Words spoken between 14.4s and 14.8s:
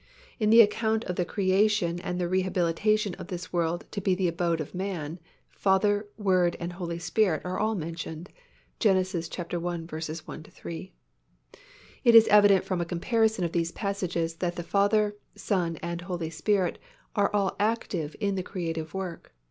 the